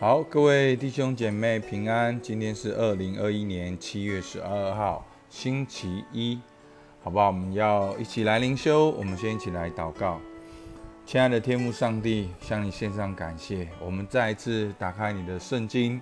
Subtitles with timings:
[0.00, 2.20] 好，各位弟兄姐妹平安。
[2.20, 6.38] 今天是二零二一年七月十二号，星期一，
[7.02, 7.26] 好不好？
[7.26, 8.90] 我们要一起来灵修。
[8.90, 10.20] 我们先一起来祷告。
[11.04, 13.66] 亲爱的天父上帝，向你献上感谢。
[13.84, 16.00] 我们再一次打开你的圣经，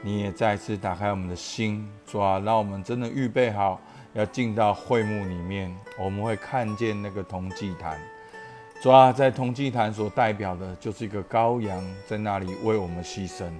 [0.00, 3.80] 你也再一次打开我们的心，主啊，让我们真的预备好，
[4.12, 5.76] 要进到会幕里面。
[5.98, 7.98] 我们会看见那个铜祭坛。
[8.84, 13.50] 主啊，在铜祭坛所代表的就是一个羔羊，在那里为我们牺牲。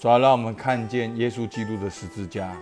[0.00, 2.52] 主啊，让我们看见耶稣基督的十字架。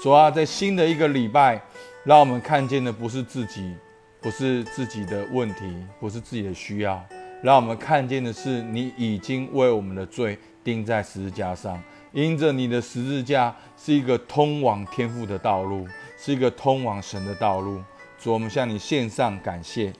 [0.00, 1.60] 主啊，在新的一个礼拜，
[2.04, 3.74] 让我们看见的不是自己，
[4.20, 7.04] 不是自己的问题，不是自己的需要，
[7.42, 11.76] 让我们看见的是你已经为我们的罪钉在十字架上。
[12.12, 17.82] 因着你的十字架是一个通往天父的道路，是一个通往神的道路。
[18.16, 19.92] 主，我们向你献上感谢。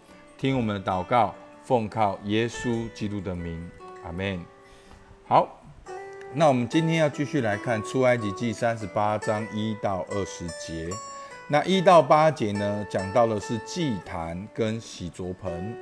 [0.42, 1.32] 听我们的祷告，
[1.62, 3.64] 奉靠耶稣基督的名，
[4.04, 4.44] 阿门。
[5.24, 5.62] 好，
[6.34, 10.90] 那我们今天要继续来看出埃及记三十八章一到二十节。
[11.46, 15.80] 那一到八节呢，讲到的是祭坛跟洗濯盆。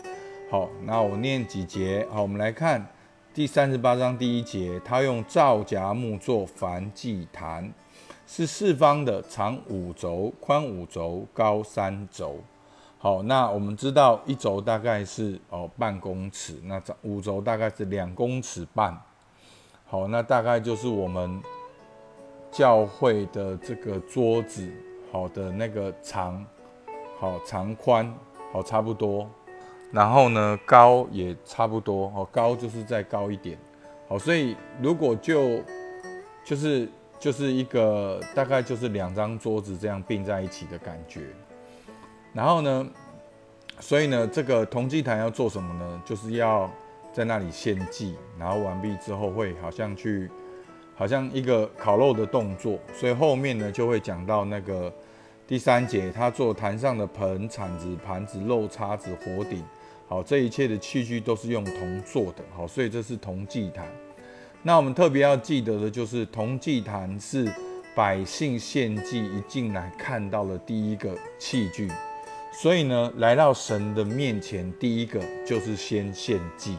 [0.50, 2.06] 好，那我念几节。
[2.12, 2.86] 好，我们来看
[3.32, 7.72] 第三十八章第一节，他用皂荚木做燔祭坛，
[8.26, 12.40] 是四方的，长五轴，宽五轴，高三轴。
[13.02, 18.94] 好，那我们知道一轴大概是哦半公尺，那五轴大概是两公尺半。
[19.86, 21.42] 好，那大概就是我们
[22.50, 24.70] 教会的这个桌子
[25.10, 26.44] 好的那个长，
[27.18, 28.14] 好长宽
[28.52, 29.26] 好差不多，
[29.90, 33.58] 然后呢高也差不多，好高就是再高一点。
[34.08, 35.62] 好，所以如果就
[36.44, 36.86] 就是
[37.18, 41.22] 就是一个大概就是两张桌子这样并在一起的感觉。
[42.32, 42.88] 然后呢，
[43.80, 46.02] 所以呢，这个铜祭坛要做什么呢？
[46.04, 46.70] 就是要
[47.12, 50.30] 在那里献祭，然后完毕之后会好像去，
[50.94, 52.78] 好像一个烤肉的动作。
[52.94, 54.92] 所以后面呢就会讲到那个
[55.46, 59.64] 第三节，他做坛上的盆、铲子、盘子、肉叉子、火鼎，
[60.06, 63.84] 好，这一切的器具都是用铜做的，好，所以这是铜祭坛。
[64.62, 67.50] 那我们特别要记得的就是铜祭坛是
[67.96, 71.90] 百姓献祭一进来看到的第一个器具。
[72.52, 76.76] 所以呢，来到神的面前，第一个就是先献祭。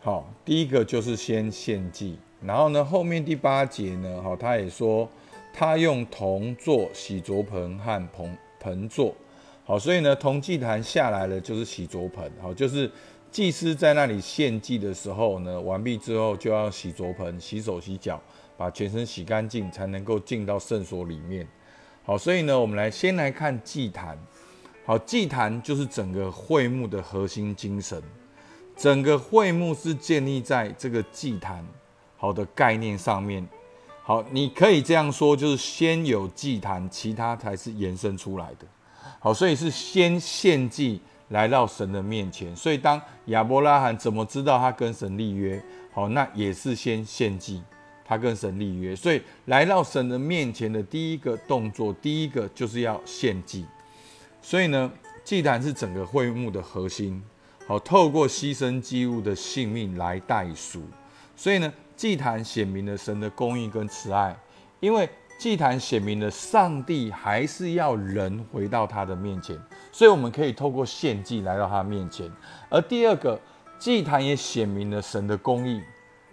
[0.00, 2.18] 好，第一个就是先献祭。
[2.40, 5.06] 然后呢，后面第八节呢，好，他也说
[5.52, 9.14] 他用铜做洗濯盆和盆盆座。
[9.64, 12.30] 好，所以呢，铜祭坛下来了就是洗濯盆。
[12.40, 12.90] 好，就是
[13.30, 18.18] 祭司在那里献祭的时候呢，完毕之后就要洗濯盆，洗手洗脚，
[18.56, 21.46] 把全身洗干净，才能够进到圣所里面。
[22.08, 24.18] 好，所以呢，我们来先来看祭坛。
[24.86, 28.02] 好，祭坛就是整个会幕的核心精神。
[28.74, 31.62] 整个会幕是建立在这个祭坛
[32.16, 33.46] 好的概念上面。
[34.02, 38.66] 好，你可以这样说，就是先有祭坛，其他才是延伸出来的。
[39.18, 42.56] 好，所以是先献祭来到神的面前。
[42.56, 45.62] 所以当亚伯拉罕怎么知道他跟神立约？
[45.92, 47.62] 好，那也是先献祭。
[48.08, 53.66] 他跟神立约，所以来到神的面前的第一个动作，第一个就是要献祭。
[54.40, 54.90] 所以呢，
[55.22, 57.22] 祭坛是整个会幕的核心。
[57.66, 60.82] 好，透过牺牲祭物的性命来代赎。
[61.36, 64.34] 所以呢，祭坛显明了神的公义跟慈爱，
[64.80, 65.06] 因为
[65.38, 69.54] 祭坛显明了上帝还是要人回到他的面前，
[69.92, 72.32] 所以我们可以透过献祭来到他面前。
[72.70, 73.38] 而第二个，
[73.78, 75.82] 祭坛也显明了神的公义。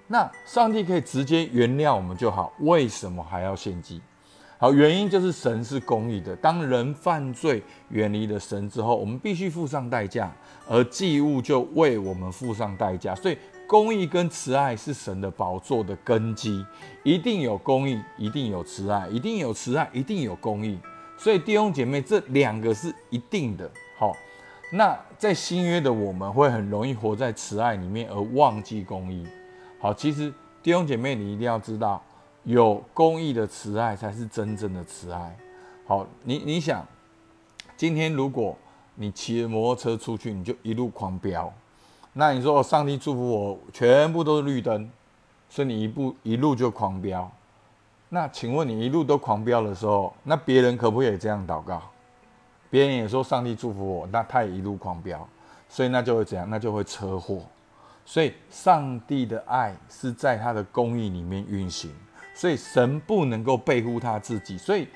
[0.08, 4.02] 那上帝可以直接原谅我们就好，为什么还要献祭？
[4.58, 6.34] 好，原因就是神是公义的。
[6.38, 10.32] 当人犯罪远离了神之后，我们必须付上代价，
[10.68, 13.14] 而祭物就为我们付上代价。
[13.14, 16.66] 所以，公义跟慈爱是神的宝座的根基，
[17.04, 20.80] 一定有公义，一定有慈爱，一定有慈爱，一定有公义。
[21.18, 23.70] 所以，弟兄姐妹，这两个是一定的。
[23.98, 24.16] 好，
[24.72, 29.28] 那在新约的我们会很容易活在慈爱里面，而忘记公义。
[29.80, 30.34] 好，其实
[30.64, 32.02] 弟兄姐妹，你一定要知道，
[32.44, 35.38] 有公益的慈爱才是真正的慈爱。
[35.86, 36.84] 好，你你想，
[37.78, 38.58] 今天如果
[38.96, 41.54] 你骑着摩托车出去，你就一路狂飙，
[42.14, 44.90] 那你说上帝祝福我，全部都是绿灯，
[45.50, 47.30] 所以你一步一路就狂飙。
[48.10, 51.82] 那请问你一路都狂飙的时候，那别人可不可以这样祷告？
[52.70, 55.28] 别人也说上帝祝福我，那他也一路狂飙，
[55.68, 56.50] 所以那就会怎样？
[56.50, 57.42] 那就会车祸。
[58.06, 61.92] 所以，上帝的爱是在他的公义里面运行，
[62.36, 64.58] 所以神不能够背负他自己。
[64.58, 64.88] 所以，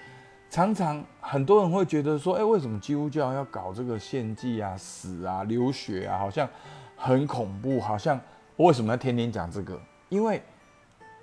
[0.50, 6.19] 常常很多人会觉得说：“哎，为什么基督教要搞这个献祭啊、死啊、流血啊？
[6.19, 6.47] 好像
[6.95, 8.19] 很恐怖，好像
[8.57, 9.79] 为什么要天天讲这个？
[10.09, 10.41] 因为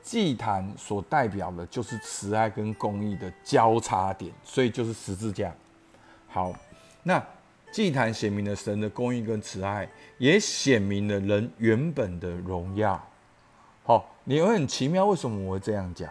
[0.02, 5.52] 祭坛所代表的就是慈爱跟公义的交叉点，所以就是十字架。
[6.28, 6.52] 好，
[7.02, 7.24] 那
[7.76, 9.87] 祭坛显明了神的公义跟慈爱，
[10.17, 12.99] 也显明了人原本的荣耀。
[13.84, 16.08] 好，你会很奇妙，为什么我会这样讲？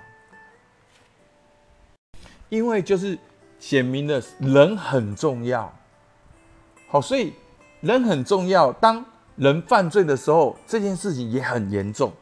[2.49, 3.17] 因为就是
[3.57, 5.73] 显明了人很重要。
[6.87, 7.33] 好，所以
[7.81, 8.71] 人很重要。
[8.73, 9.03] 当
[9.35, 12.13] 人犯罪的时候，这件事情也很严重。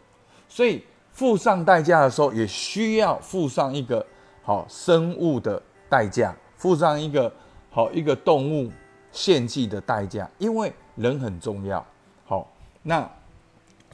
[0.48, 0.82] 所以
[1.12, 4.06] 付上代价的时候，也需要付上一个
[4.42, 7.30] 好生物的代价，付上一个
[7.70, 8.72] 好一个动物
[9.14, 11.86] 献祭的代价，因为人很重要。
[12.26, 12.52] 好，
[12.82, 13.10] 那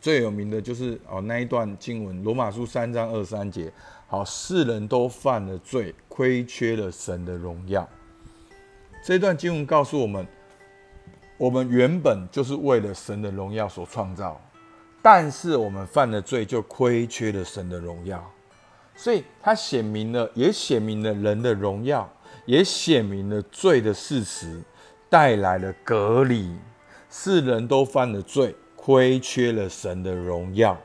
[0.02, 3.72] 最有名的就是哦那一段经文，《罗马书》三章二三节。
[4.08, 7.88] 好，世人都犯了罪，亏缺了神的荣耀。
[9.04, 10.26] 这段经文告诉我们，
[11.38, 14.42] 我们原本就是为了神的荣耀所创造，
[15.02, 18.28] 但是我们犯了罪，就亏缺了神的荣耀。
[18.96, 22.12] 所以，它显明了，也显明了人的荣耀，
[22.46, 24.60] 也显明了罪的事实，
[25.10, 26.56] 带来了隔离。
[27.10, 30.78] 世人都犯了罪，亏缺了神的荣耀。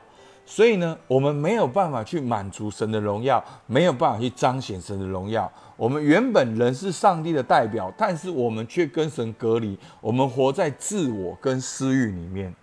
[0.47, 5.51] 所以呢，我们没有办法去满足神的荣耀，没有办法去彰显神的荣耀。
[5.75, 12.53] 我们原本人是上帝的代表，但是我们却跟神隔离，我们活在自我跟私欲里面。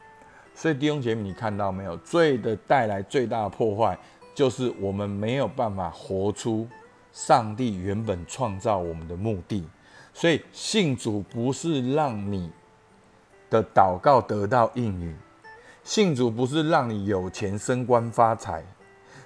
[0.54, 1.96] 所以弟兄姐妹，你看到没有？
[1.98, 3.98] 罪的带来最大的破坏，
[4.34, 6.66] 就是我们没有办法活出
[7.12, 9.64] 上帝原本创造我们的目的。
[10.14, 12.50] 所以信主不是让你
[13.50, 15.16] 的祷告得到应允。
[15.84, 18.62] 信主不是让你有钱升官发财，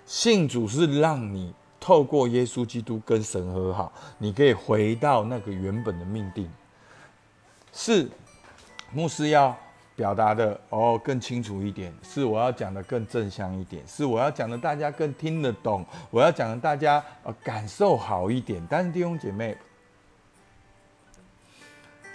[0.06, 6.50] 信主是让你透过耶稣基督跟神和好，你可以回到那个原本的命定。
[7.72, 8.08] 是
[8.90, 9.54] 牧师要
[9.94, 18.66] 表达的哦，更清楚一点；是我要讲的更正向一点；是我要讲的大家更听得懂；我要讲的大家呃感受好一点。
[18.70, 19.54] 但是弟兄姐妹，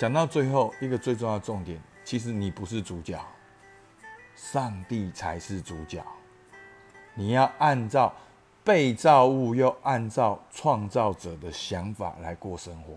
[0.01, 3.23] 讲到最后一个最重要的重点，其实你不是主角。
[4.35, 6.03] 上帝才是主角，
[7.13, 8.11] 你要按照
[8.63, 12.95] 被造物又按照创造者的想法来过生活。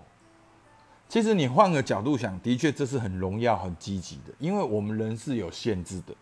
[1.06, 6.15] 其实你换个角度想，的确这是很荣耀、很积极的，因为我们人是有限制的，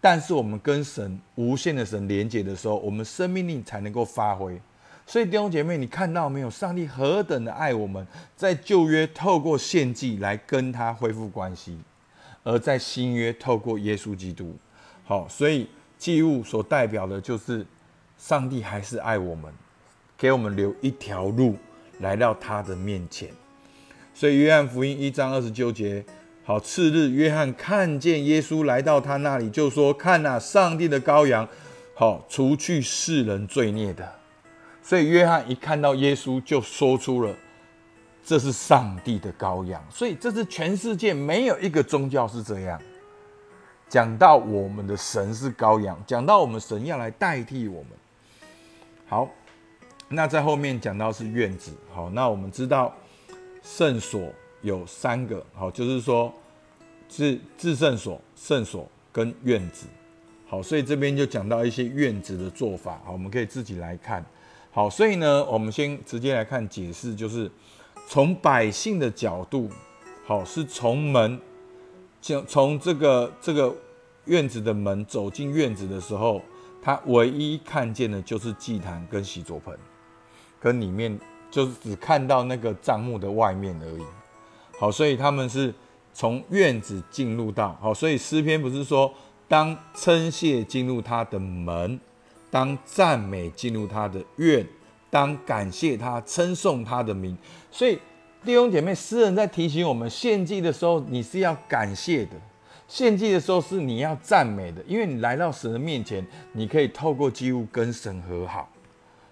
[0.00, 4.62] 但是我们跟神无限的神连接的时候，我们生命力才能够发挥。
[5.08, 6.50] 所以弟兄姐妹，你看到没有？
[6.50, 8.06] 上帝何等的爱我们，
[8.36, 11.78] 在旧约透过献祭来跟他恢复关系。
[12.44, 14.54] 而在新约，透过耶稣基督，
[15.06, 15.66] 好，所以
[15.96, 17.64] 祭物所代表的就是
[18.18, 19.50] 上帝还是爱我们，
[20.18, 21.56] 给我们留一条路
[22.00, 23.30] 来到他的面前。
[24.12, 26.04] 所以约翰福音一章二十九节，
[26.44, 31.48] 好，次日约翰看见耶稣来到他那里，就说：“看呐，上帝的羔羊，
[31.94, 34.06] 好，除去世人罪孽的。”
[34.88, 37.36] 所以约翰一看到耶稣，就说出了。
[38.24, 42.80] 这是上帝的羔羊，所以这是全世界没有一个宗教是这样
[43.86, 47.90] 讲到我们的神是羔羊，讲到我们神要来代替我们。
[49.06, 49.28] 好，
[50.08, 51.70] 那在后面讲到是院子。
[51.92, 52.94] 好，那我们知道
[53.62, 54.32] 圣所
[54.62, 56.32] 有三个，好，就是说
[57.10, 59.86] 是至圣所、圣所跟院子。
[60.46, 62.98] 好，所以这边就讲到一些院子的做法。
[63.04, 64.24] 好，我们可以自己来看。
[64.78, 67.50] 好，所以呢，我们先直接来看解释，就是。
[68.10, 69.68] 从百姓的角度，
[70.24, 71.38] 好，是从门，
[72.22, 73.74] 从从这个这个
[74.24, 76.40] 院子的门走进院子的时候，
[76.80, 79.76] 他唯一看见的就是祭坛跟洗濯盆，
[80.58, 81.20] 跟里面
[81.50, 84.04] 就是只看到那个帐幕的外面而已。
[84.78, 85.74] 好，所以他们是
[86.14, 89.12] 从院子进入到好，所以诗篇不是说
[89.46, 92.00] 当称谢进入他的门，
[92.50, 94.66] 当赞美进入他的院。
[95.10, 97.34] 当感谢他、称颂他的名，
[97.70, 97.98] 所以
[98.44, 102.36] 弟兄姐妹，诗人在提醒我们：献祭的时候，你是要感谢的；
[102.86, 108.68] 献祭的时候是你要赞美的，因为你来到神的面前，你可以透过祭物跟神和好。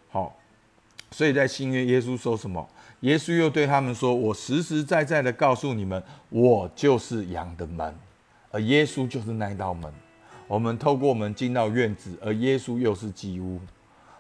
[0.09, 0.35] 好，
[1.11, 2.67] 所以在新约，耶稣说什么？
[3.01, 7.95] 耶稣又对他们说：“我实实在在的告诉你们，我就是羊的门，
[8.51, 9.93] 而耶稣就是那道门。
[10.47, 13.61] 我们透过门进到院子，而耶稣又是祭屋。”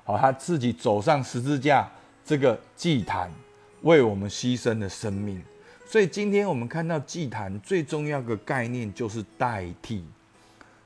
[0.04, 1.90] 好，他自己走上十字架
[2.25, 3.33] 这个祭坛，
[3.83, 5.42] 为我们牺牲了生命。
[5.85, 10.04] 所以今天我们看到祭坛最重要的概念就是代替。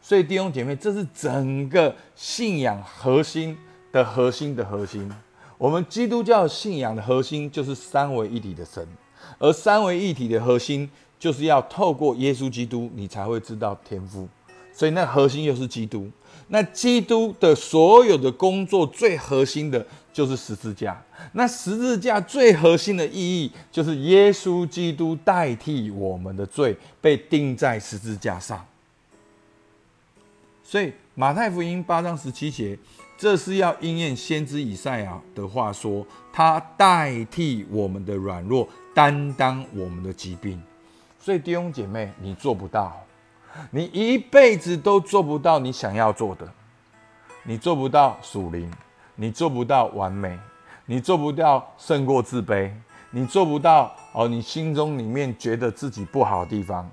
[0.02, 3.56] 所以弟兄姐妹，这是整个信仰核心
[3.92, 5.11] 的核心的核心。
[5.59, 8.87] 我们基督教信仰的核心就是三位一体的神，
[9.38, 14.26] 而三位一体的核心就是要透过耶稣基督，你才会知道天赋。
[14.73, 16.11] 所以那核心又是基督。
[16.49, 21.00] 那基督的所有的工作最核心的就是十字架。
[21.33, 28.67] 那十字架最核心的意义就是耶稣基督代替我们的罪被钉在十字架上。
[30.65, 32.77] 所以马太福音八章十七节，
[33.17, 40.61] 这是要应验先知以赛亚的话说，他代替我们的软弱，担当我们的疾病。
[41.21, 43.00] 所以弟兄姐妹，你做不到。
[43.71, 46.50] 你一辈子都做不到你想要做的，
[47.42, 48.71] 你做不到属灵，
[49.16, 50.38] 你做不到完美，
[50.87, 52.71] 你做不到胜过自卑，
[53.11, 56.88] 你做不到哦，你心中里面觉得自己不好的地方。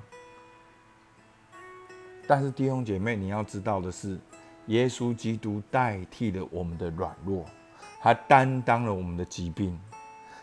[2.27, 4.19] 但是弟兄姐妹，你要知道的是，
[4.65, 7.45] 耶稣基督代替了我们的软弱，
[8.01, 9.79] 他担当了我们的疾病，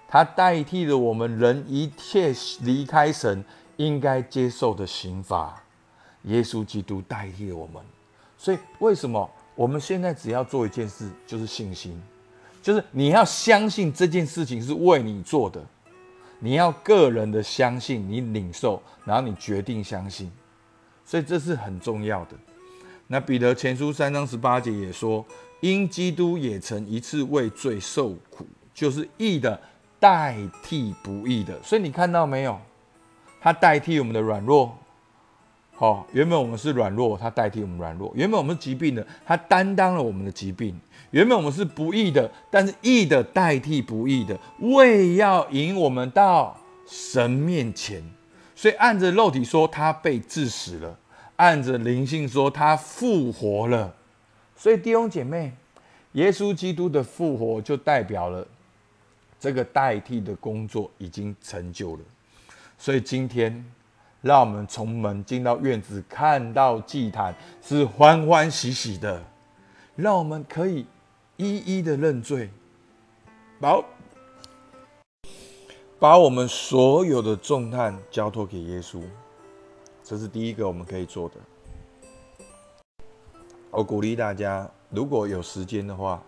[0.08, 3.44] 他代替了我们人一切离开神
[3.76, 5.63] 应该接受的刑罚。
[6.24, 7.82] 耶稣基督代替了我们，
[8.38, 12.00] 所以为什么我们现在只要做一件事，就是信心，
[12.62, 15.62] 就是你要相信这件事情是为你做的，
[16.38, 20.30] 你要个人的相信，你领受，然后你决定相信，
[21.04, 22.36] 所以这是很重要的。
[23.06, 25.24] 那彼得前书三章十八节也说，
[25.60, 29.60] 因基督也曾一次为罪受苦，就是义的
[30.00, 32.58] 代替不义的，所以你看到没有？
[33.42, 34.74] 他代替我们的软弱。
[35.76, 40.72] 好，原本我们是软弱，他代替我们软弱；原本我们是疾病的，他担当了我们的疾病；
[41.10, 48.00] 原本我们是不义的，但是义的代替不义的，为要引我们到神面前。
[48.54, 50.96] 所以按着肉体说，他被致死了；
[51.34, 53.92] 按着灵性说，他复活了。
[54.56, 55.52] 所以弟兄姐妹，
[56.12, 58.46] 耶稣基督的复活就代表了
[59.40, 62.02] 这个代替的工作已经成就了。
[62.78, 63.64] 所以今天。
[64.24, 69.22] 让我们从门进到院子，看到祭坛是欢欢喜喜的。
[69.94, 70.86] 让我们可以
[71.36, 72.48] 一一的认罪，
[73.60, 73.84] 把
[75.98, 79.02] 把我们所有的重担交托给耶稣。
[80.02, 81.34] 这是第一个我们可以做的。
[83.70, 86.22] 我鼓励大家，如果有时间的话，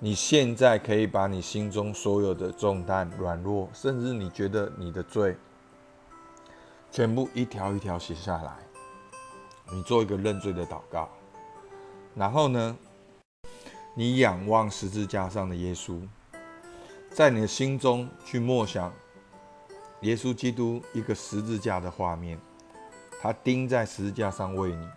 [0.00, 5.36] 你现在可以把你心中所有的重担、软弱，甚至你觉得你的罪。
[6.92, 8.52] 全部一条一条写下来，
[9.72, 11.08] 你做一个认罪的祷告，
[12.14, 12.76] 然后呢，
[13.94, 16.06] 你仰望十字架上的耶稣，
[17.10, 18.92] 在你的心中去默想
[20.02, 22.38] 耶稣基督一个十字架的画面，
[23.22, 24.88] 他钉在十字架上为你，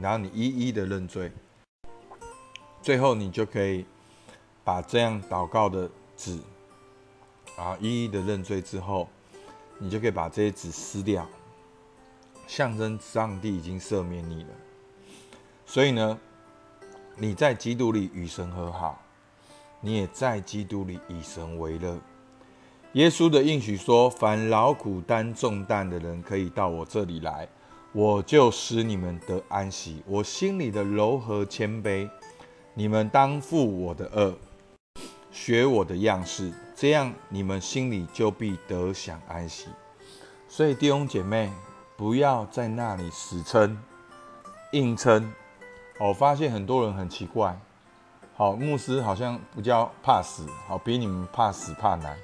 [0.00, 1.32] 然后你一一的认罪，
[2.80, 3.84] 最后你就可以
[4.62, 6.38] 把这样祷告的纸
[7.58, 9.08] 啊一一的认罪之后。
[9.82, 11.28] 你就可以把这些纸撕掉，
[12.46, 14.50] 象征上帝已经赦免你了。
[15.66, 16.16] 所以呢，
[17.16, 19.02] 你在基督里与神和好，
[19.80, 21.98] 你也在基督里以神为乐。
[22.92, 27.48] 耶稣的应许说：“凡劳苦担重担的人，可以到我这里来，
[27.92, 30.00] 我就使你们得安息。
[30.06, 32.08] 我心里的柔和谦卑，
[32.74, 34.38] 你们当负我的恶，
[35.32, 39.68] 学我的样式。”这样，你们心里就必得享安息。
[40.48, 41.48] 所以弟兄姐妹，
[41.96, 43.80] 不要在那里死撑、
[44.72, 45.32] 硬撑。
[46.00, 47.56] 我发现很多人很奇怪，
[48.34, 52.16] 好牧师好像不叫怕死，好比你们怕死怕难。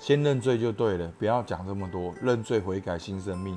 [0.00, 2.12] 先认罪就对了，不要讲这么多。
[2.20, 3.56] 认罪悔改新生命，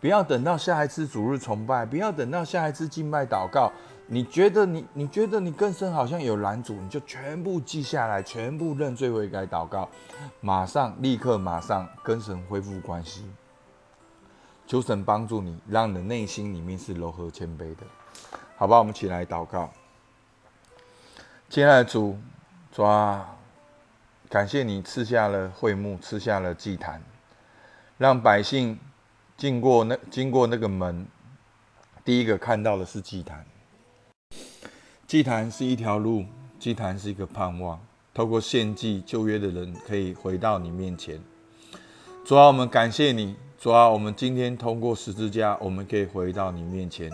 [0.00, 3.70] 不要等到下一次主日崇拜，不要等到下一次敬拜祷告。
[4.06, 9.88] 你觉得你你觉得你更深好像有拦阻，你就全部记下来，全部认罪悔改祷告，
[10.40, 13.24] 马上立刻马上跟神恢复关系，
[14.66, 17.86] 求神帮助你，让你的内心里面是柔和谦卑的，
[18.56, 18.78] 好吧？
[18.78, 19.72] 我们起来祷告。
[21.48, 22.18] 亲爱的主，
[22.70, 23.36] 主啊，
[24.28, 27.02] 感谢你赐下了会幕，赐下了祭坛，
[27.96, 28.78] 让百姓
[29.36, 31.06] 经过那经过那个门，
[32.04, 33.46] 第一个看到的是祭坛。
[35.06, 36.24] 祭坛是一条路，
[36.58, 37.78] 祭坛是一个盼望。
[38.14, 41.20] 透过献祭，旧约的人可以回到你面前。
[42.24, 43.36] 主啊，我们感谢你。
[43.58, 47.10] 主啊，我们今天通过十字架，我们可以回到你面前。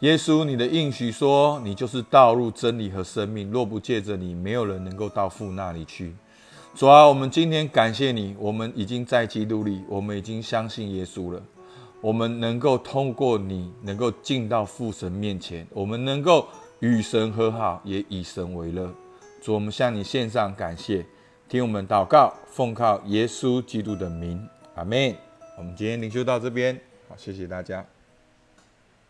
[0.00, 3.50] 耶稣，你的应许说，你就是道路、真理和生命。
[3.50, 6.14] 若不借着你，没有人能够到父那里去。
[6.74, 11.42] 主啊，我们今天感谢你，我们已经在基督里，我们已经相信耶稣了。
[12.00, 15.66] 我们能够通过你，能够进到父神面前。
[15.74, 16.48] 我们能够。
[16.80, 18.90] 与神和好，也以神为乐。
[19.42, 21.04] 主，我们向你献上感谢，
[21.48, 25.14] 听我们祷告，奉靠耶稣基督的名，阿门。
[25.58, 27.84] 我们今天灵修到这边，好，谢谢大家。